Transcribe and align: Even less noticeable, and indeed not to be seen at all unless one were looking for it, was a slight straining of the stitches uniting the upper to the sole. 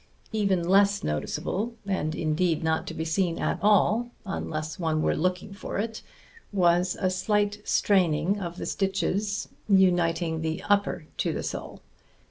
Even 0.31 0.67
less 0.67 1.03
noticeable, 1.03 1.75
and 1.85 2.15
indeed 2.15 2.63
not 2.63 2.87
to 2.87 2.93
be 2.95 3.05
seen 3.05 3.37
at 3.37 3.59
all 3.61 4.09
unless 4.25 4.79
one 4.79 5.03
were 5.03 5.15
looking 5.15 5.53
for 5.53 5.77
it, 5.77 6.01
was 6.51 6.97
a 6.99 7.11
slight 7.11 7.61
straining 7.65 8.39
of 8.39 8.57
the 8.57 8.65
stitches 8.65 9.47
uniting 9.69 10.41
the 10.41 10.63
upper 10.63 11.05
to 11.17 11.31
the 11.33 11.43
sole. 11.43 11.81